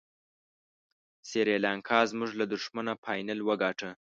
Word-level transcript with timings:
سریلانکا 1.29 1.99
زموږ 2.11 2.29
له 2.39 2.45
دښمنه 2.53 2.93
فاینل 3.03 3.39
وګاټه. 3.47 3.89